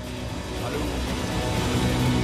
valeu! 0.63 2.18